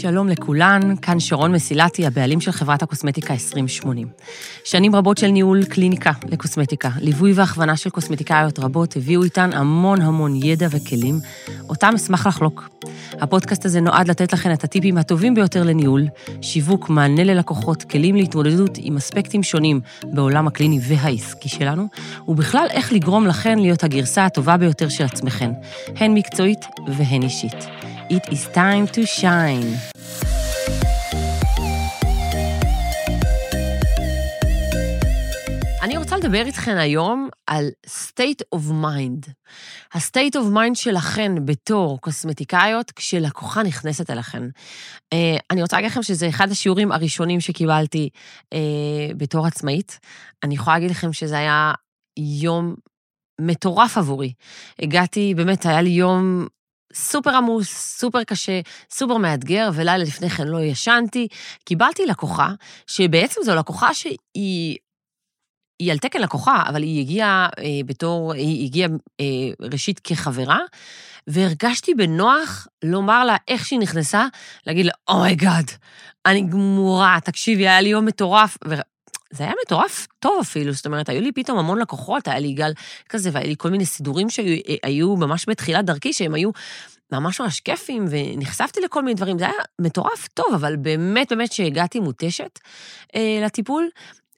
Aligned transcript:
שלום 0.00 0.28
לכולן, 0.28 0.96
כאן 1.02 1.20
שרון 1.20 1.52
מסילתי, 1.52 2.06
הבעלים 2.06 2.40
של 2.40 2.52
חברת 2.52 2.82
הקוסמטיקה 2.82 3.32
2080. 3.32 4.08
שנים 4.64 4.94
רבות 4.94 5.18
של 5.18 5.26
ניהול 5.26 5.64
קליניקה 5.64 6.12
לקוסמטיקה, 6.28 6.90
ליווי 7.00 7.32
והכוונה 7.32 7.76
של 7.76 7.90
קוסמטיקאיות 7.90 8.58
רבות 8.58 8.96
הביאו 8.96 9.22
איתן 9.22 9.50
המון 9.52 10.00
המון 10.00 10.36
ידע 10.36 10.66
וכלים, 10.70 11.20
אותם 11.68 11.92
אשמח 11.96 12.26
לחלוק. 12.26 12.68
הפודקאסט 13.12 13.64
הזה 13.64 13.80
נועד 13.80 14.08
לתת 14.08 14.32
לכן 14.32 14.52
את 14.52 14.64
הטיפים 14.64 14.98
הטובים 14.98 15.34
ביותר 15.34 15.62
לניהול, 15.62 16.04
שיווק, 16.42 16.88
מענה 16.88 17.24
ללקוחות, 17.24 17.82
כלים 17.82 18.16
להתמודדות 18.16 18.78
עם 18.78 18.96
אספקטים 18.96 19.42
שונים 19.42 19.80
בעולם 20.04 20.46
הקליני 20.46 20.80
והעסקי 20.82 21.48
שלנו, 21.48 21.88
ובכלל 22.28 22.66
איך 22.70 22.92
לגרום 22.92 23.26
לכן 23.26 23.58
להיות 23.58 23.84
הגרסה 23.84 24.24
הטובה 24.24 24.56
ביותר 24.56 24.88
של 24.88 25.04
עצמכן, 25.04 25.50
הן 25.96 26.14
מקצועית 26.14 26.60
והן 26.86 27.22
אישית. 27.22 27.66
It 28.10 28.32
is 28.32 28.42
time 28.54 28.86
to 28.96 29.02
shine. 29.20 29.94
אני 35.82 35.96
רוצה 35.96 36.16
לדבר 36.16 36.46
איתכן 36.46 36.76
היום 36.76 37.28
על 37.46 37.68
state 37.86 38.56
of 38.56 38.58
mind. 38.70 39.30
ה-state 39.94 40.34
of 40.34 40.54
mind 40.54 40.74
שלכן 40.74 41.32
בתור 41.44 42.00
קוסמטיקאיות 42.00 42.90
כשלקוחה 42.90 43.62
נכנסת 43.62 44.10
אליכן. 44.10 44.42
Uh, 45.14 45.16
אני 45.50 45.62
רוצה 45.62 45.76
להגיד 45.76 45.90
לכם 45.90 46.02
שזה 46.02 46.28
אחד 46.28 46.50
השיעורים 46.50 46.92
הראשונים 46.92 47.40
שקיבלתי 47.40 48.08
uh, 48.54 48.56
בתור 49.16 49.46
עצמאית. 49.46 49.98
אני 50.42 50.54
יכולה 50.54 50.76
להגיד 50.76 50.90
לכם 50.90 51.12
שזה 51.12 51.38
היה 51.38 51.72
יום 52.18 52.74
מטורף 53.40 53.98
עבורי. 53.98 54.32
הגעתי, 54.82 55.34
באמת, 55.34 55.66
היה 55.66 55.82
לי 55.82 55.90
יום 55.90 56.46
סופר 56.94 57.36
עמוס, 57.36 57.96
סופר 57.98 58.24
קשה, 58.24 58.60
סופר 58.90 59.16
מאתגר, 59.16 59.70
ולילה 59.74 60.04
לפני 60.04 60.30
כן 60.30 60.48
לא 60.48 60.60
ישנתי. 60.62 61.28
קיבלתי 61.64 62.06
לקוחה, 62.06 62.50
שבעצם 62.86 63.40
זו 63.44 63.54
לקוחה 63.54 63.94
שהיא... 63.94 64.76
היא 65.78 65.92
על 65.92 65.98
תקן 65.98 66.20
לקוחה, 66.20 66.62
אבל 66.68 66.82
היא 66.82 67.00
הגיעה 67.00 67.48
אה, 67.58 67.64
בתור, 67.86 68.32
היא 68.32 68.64
הגיעה 68.66 68.88
אה, 69.20 69.24
ראשית 69.72 70.00
כחברה, 70.04 70.58
והרגשתי 71.26 71.94
בנוח 71.94 72.66
לומר 72.84 73.24
לה 73.24 73.36
איך 73.48 73.66
שהיא 73.66 73.80
נכנסה, 73.80 74.26
להגיד 74.66 74.86
לה, 74.86 74.92
oh 75.08 75.22
my 75.22 75.36
god, 75.36 75.64
oh 75.68 75.76
אני 76.26 76.42
גמורה, 76.42 77.18
תקשיבי, 77.24 77.68
היה 77.68 77.80
לי 77.80 77.88
יום 77.88 78.04
מטורף. 78.06 78.58
זה 79.30 79.44
היה 79.44 79.52
מטורף 79.66 80.06
טוב 80.18 80.38
אפילו, 80.40 80.72
זאת 80.72 80.86
אומרת, 80.86 81.08
היו 81.08 81.20
לי 81.20 81.32
פתאום 81.32 81.58
המון 81.58 81.78
לקוחות, 81.78 82.28
היה 82.28 82.38
לי 82.38 82.52
גל 82.52 82.72
כזה, 83.08 83.30
והיה 83.32 83.46
לי 83.46 83.54
כל 83.58 83.70
מיני 83.70 83.86
סידורים 83.86 84.30
שהיו 84.30 85.16
ממש 85.16 85.44
בתחילת 85.48 85.84
דרכי, 85.84 86.12
שהם 86.12 86.34
היו 86.34 86.50
ממש 87.12 87.40
ממש 87.40 87.60
כיפים, 87.60 88.04
ונחשפתי 88.10 88.80
לכל 88.80 89.02
מיני 89.02 89.14
דברים, 89.14 89.38
זה 89.38 89.44
היה 89.44 89.54
מטורף 89.80 90.28
טוב, 90.34 90.46
אבל 90.54 90.76
באמת 90.76 91.32
באמת 91.32 91.52
שהגעתי 91.52 92.00
מותשת 92.00 92.58
אה, 93.14 93.40
לטיפול, 93.44 93.88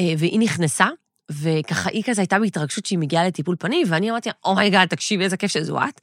אה, 0.00 0.14
והיא 0.18 0.38
נכנסה, 0.40 0.86
וככה 1.30 1.90
היא 1.90 2.02
כזה 2.06 2.20
הייתה 2.20 2.38
בהתרגשות 2.38 2.86
שהיא 2.86 2.98
מגיעה 2.98 3.26
לטיפול 3.26 3.56
פנים, 3.58 3.86
ואני 3.90 4.10
אמרתי, 4.10 4.30
oh 4.44 4.55
my 4.55 4.65
god, 4.65 4.86
oh 4.86 4.90
תקשיבי, 4.90 5.24
איזה 5.24 5.36
כיף 5.36 5.50
שזו 5.50 5.78
את. 5.78 6.00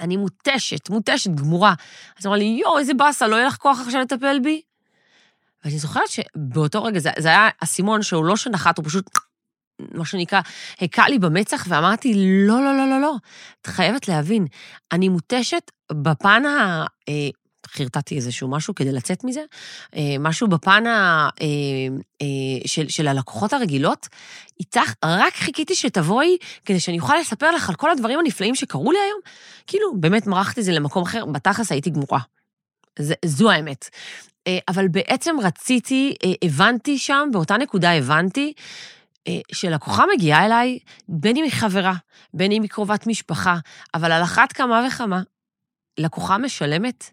אני 0.00 0.16
מותשת, 0.16 0.90
מותשת, 0.90 1.30
גמורה. 1.30 1.74
אז 2.18 2.26
אמרה 2.26 2.36
לי, 2.36 2.44
יואו, 2.44 2.78
איזה 2.78 2.94
באסה, 2.94 3.26
לא 3.26 3.36
יהיה 3.36 3.46
לך 3.46 3.56
כוח 3.56 3.80
עכשיו 3.80 4.00
לטפל 4.00 4.38
בי? 4.42 4.62
ואני 5.64 5.78
זוכרת 5.78 6.08
שבאותו 6.08 6.84
רגע, 6.84 7.00
זה, 7.00 7.10
זה 7.18 7.28
היה 7.28 7.48
אסימון 7.58 8.02
שהוא 8.02 8.24
לא 8.24 8.36
שנחת, 8.36 8.78
הוא 8.78 8.84
פשוט, 8.84 9.10
מה 9.94 10.04
שנקרא, 10.04 10.40
הכה 10.80 11.08
לי 11.08 11.18
במצח, 11.18 11.66
ואמרתי, 11.68 12.12
לא, 12.46 12.60
לא, 12.60 12.76
לא, 12.76 12.90
לא, 12.90 13.00
לא, 13.00 13.14
את 13.60 13.66
חייבת 13.66 14.08
להבין, 14.08 14.46
אני 14.92 15.08
מותשת 15.08 15.70
בפן 15.92 16.44
ה... 16.44 16.84
אה, 17.08 17.28
חרטטתי 17.66 18.16
איזשהו 18.16 18.48
משהו 18.48 18.74
כדי 18.74 18.92
לצאת 18.92 19.24
מזה, 19.24 19.40
אה, 19.96 20.16
משהו 20.20 20.48
בפן 20.48 20.86
ה, 20.86 21.28
אה, 21.40 22.26
של, 22.66 22.88
של 22.88 23.08
הלקוחות 23.08 23.52
הרגילות. 23.52 24.08
איתך, 24.60 24.92
רק 25.04 25.34
חיכיתי 25.34 25.74
שתבואי 25.74 26.36
כדי 26.64 26.80
שאני 26.80 27.00
אוכל 27.00 27.16
לספר 27.20 27.50
לך 27.50 27.68
על 27.68 27.74
כל 27.74 27.90
הדברים 27.90 28.18
הנפלאים 28.18 28.54
שקרו 28.54 28.92
לי 28.92 28.98
היום. 28.98 29.20
כאילו, 29.66 30.00
באמת 30.00 30.26
מרחתי 30.26 30.60
את 30.60 30.64
זה 30.64 30.72
למקום 30.72 31.02
אחר, 31.02 31.24
בתכלס 31.24 31.72
הייתי 31.72 31.90
גמורה. 31.90 32.20
זה, 32.98 33.14
זו 33.24 33.50
האמת. 33.50 33.88
אה, 34.46 34.58
אבל 34.68 34.88
בעצם 34.88 35.36
רציתי, 35.42 36.14
אה, 36.24 36.32
הבנתי 36.44 36.98
שם, 36.98 37.28
באותה 37.32 37.56
נקודה 37.56 37.92
הבנתי, 37.92 38.52
אה, 39.28 39.40
שלקוחה 39.52 40.04
מגיעה 40.14 40.46
אליי, 40.46 40.78
בין 41.08 41.36
אם 41.36 41.44
היא 41.44 41.52
חברה, 41.52 41.94
בין 42.34 42.52
אם 42.52 42.62
היא 42.62 42.70
קרובת 42.70 43.06
משפחה, 43.06 43.56
אבל 43.94 44.12
על 44.12 44.22
אחת 44.22 44.52
כמה 44.52 44.86
וכמה, 44.88 45.22
לקוחה 45.98 46.38
משלמת. 46.38 47.10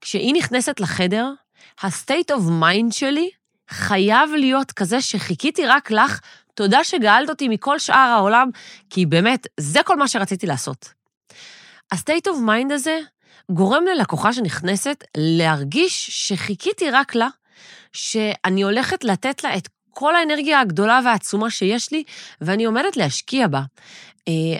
כשהיא 0.00 0.34
נכנסת 0.34 0.80
לחדר, 0.80 1.32
ה-state 1.82 2.30
of 2.30 2.40
mind 2.62 2.92
שלי 2.92 3.30
חייב 3.70 4.30
להיות 4.30 4.72
כזה 4.72 5.00
שחיכיתי 5.00 5.66
רק 5.66 5.90
לך, 5.90 6.20
תודה 6.54 6.84
שגאלת 6.84 7.28
אותי 7.28 7.48
מכל 7.48 7.78
שאר 7.78 7.96
העולם, 7.96 8.50
כי 8.90 9.06
באמת, 9.06 9.46
זה 9.60 9.80
כל 9.84 9.96
מה 9.96 10.08
שרציתי 10.08 10.46
לעשות. 10.46 10.92
ה-state 11.92 12.26
of 12.26 12.36
mind 12.46 12.72
הזה 12.74 12.98
גורם 13.50 13.84
ללקוחה 13.84 14.32
שנכנסת 14.32 15.04
להרגיש 15.16 16.10
שחיכיתי 16.10 16.90
רק 16.90 17.14
לה, 17.14 17.28
שאני 17.92 18.62
הולכת 18.62 19.04
לתת 19.04 19.44
לה 19.44 19.56
את 19.56 19.68
כל 19.90 20.16
האנרגיה 20.16 20.60
הגדולה 20.60 21.00
והעצומה 21.04 21.50
שיש 21.50 21.92
לי, 21.92 22.02
ואני 22.40 22.64
עומדת 22.64 22.96
להשקיע 22.96 23.48
בה. 23.48 23.62
אה, 24.28 24.58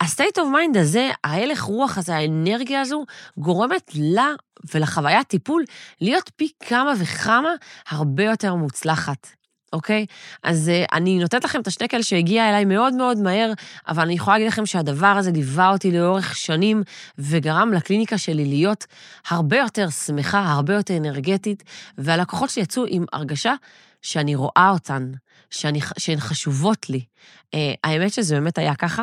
ה-state 0.00 0.38
of 0.38 0.42
mind 0.42 0.78
הזה, 0.78 1.10
ההלך 1.24 1.62
רוח 1.62 1.98
הזה, 1.98 2.16
האנרגיה 2.16 2.80
הזו, 2.80 3.04
גורמת 3.38 3.90
לה 3.94 4.32
ולחוויית 4.74 5.28
טיפול 5.28 5.64
להיות 6.00 6.30
פי 6.36 6.48
כמה 6.60 6.92
וכמה 6.98 7.50
הרבה 7.88 8.24
יותר 8.24 8.54
מוצלחת. 8.54 9.39
אוקיי? 9.72 10.06
אז 10.42 10.70
uh, 10.70 10.88
אני 10.92 11.18
נותנת 11.18 11.44
לכם 11.44 11.60
את 11.60 11.66
השנקל 11.66 12.02
שהגיע 12.02 12.48
אליי 12.48 12.64
מאוד 12.64 12.94
מאוד 12.94 13.18
מהר, 13.18 13.52
אבל 13.88 14.02
אני 14.02 14.14
יכולה 14.14 14.36
להגיד 14.36 14.52
לכם 14.52 14.66
שהדבר 14.66 15.06
הזה 15.06 15.30
ליווה 15.30 15.70
אותי 15.70 15.90
לאורך 15.90 16.36
שנים, 16.36 16.82
וגרם 17.18 17.72
לקליניקה 17.72 18.18
שלי 18.18 18.44
להיות 18.44 18.86
הרבה 19.28 19.56
יותר 19.56 19.90
שמחה, 19.90 20.52
הרבה 20.52 20.74
יותר 20.74 20.96
אנרגטית, 20.96 21.62
והלקוחות 21.98 22.50
שלי 22.50 22.62
יצאו 22.62 22.84
עם 22.88 23.04
הרגשה 23.12 23.54
שאני 24.02 24.34
רואה 24.34 24.70
אותן, 24.72 25.12
שאני, 25.50 25.80
שהן 25.98 26.20
חשובות 26.20 26.90
לי. 26.90 27.00
Uh, 27.00 27.58
האמת 27.84 28.12
שזה 28.12 28.34
באמת 28.34 28.58
היה 28.58 28.74
ככה, 28.74 29.02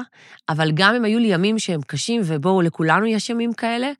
אבל 0.49 0.71
גם 0.73 0.95
אם 0.95 1.05
היו 1.05 1.19
לי 1.19 1.27
ימים 1.27 1.59
שהם 1.59 1.81
קשים, 1.81 2.21
ובואו, 2.25 2.61
לכולנו 2.61 3.05
יש 3.05 3.29
ימים 3.29 3.53
כאלה, 3.53 3.91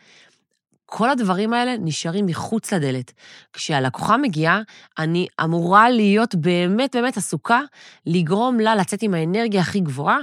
כל 0.90 1.10
הדברים 1.10 1.54
האלה 1.54 1.76
נשארים 1.80 2.26
מחוץ 2.26 2.74
לדלת. 2.74 3.14
כשהלקוחה 3.54 4.18
מגיעה, 4.18 4.62
אני 5.00 5.28
אמורה 5.44 5.90
להיות 5.90 6.36
באמת 6.36 6.96
באמת 6.96 7.18
עסוקה 7.18 7.62
לגרום 8.06 8.60
לה 8.60 8.76
לצאת 8.76 9.04
עם 9.04 9.14
האנרגיה 9.14 9.62
הכי 9.62 9.80
גבוהה, 9.80 10.18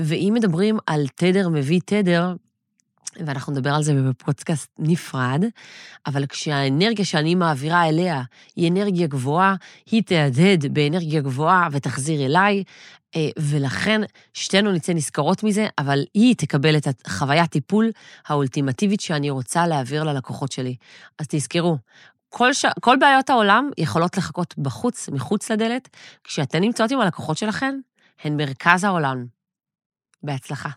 ואם 0.00 0.32
מדברים 0.36 0.78
על 0.86 1.06
תדר 1.14 1.48
מביא 1.48 1.80
תדר, 1.84 2.34
ואנחנו 3.26 3.52
נדבר 3.52 3.70
על 3.74 3.82
זה 3.82 3.94
בפודקאסט 3.94 4.70
נפרד, 4.78 5.44
אבל 6.06 6.26
כשהאנרגיה 6.26 7.04
שאני 7.04 7.34
מעבירה 7.34 7.88
אליה 7.88 8.22
היא 8.56 8.70
אנרגיה 8.70 9.06
גבוהה, 9.06 9.54
היא 9.90 10.02
תהדהד 10.02 10.66
באנרגיה 10.74 11.20
גבוהה 11.20 11.68
ותחזיר 11.72 12.26
אליי, 12.26 12.64
ולכן 13.38 14.00
שתינו 14.34 14.72
נצא 14.72 14.92
נזכרות 14.92 15.42
מזה, 15.42 15.66
אבל 15.78 16.04
היא 16.14 16.34
תקבל 16.36 16.76
את 16.76 16.88
החוויית 17.06 17.50
טיפול 17.50 17.90
האולטימטיבית 18.26 19.00
שאני 19.00 19.30
רוצה 19.30 19.66
להעביר 19.66 20.04
ללקוחות 20.04 20.52
שלי. 20.52 20.76
אז 21.18 21.26
תזכרו, 21.28 21.76
כל, 22.28 22.52
ש... 22.52 22.64
כל 22.80 22.96
בעיות 23.00 23.30
העולם 23.30 23.70
יכולות 23.78 24.16
לחכות 24.16 24.58
בחוץ, 24.58 25.08
מחוץ 25.08 25.50
לדלת, 25.50 25.88
כשאתן 26.24 26.60
נמצאות 26.60 26.90
עם 26.90 27.00
הלקוחות 27.00 27.38
שלכן, 27.38 27.80
הן 28.24 28.36
מרכז 28.36 28.84
העולם. 28.84 29.26
בהצלחה. 30.22 30.68